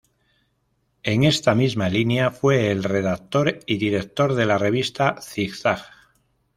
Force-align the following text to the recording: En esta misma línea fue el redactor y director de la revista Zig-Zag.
En 1.03 1.23
esta 1.25 1.53
misma 1.53 1.87
línea 1.87 2.31
fue 2.31 2.71
el 2.71 2.83
redactor 2.83 3.59
y 3.67 3.77
director 3.77 4.33
de 4.33 4.47
la 4.47 4.57
revista 4.57 5.17
Zig-Zag. 5.21 5.81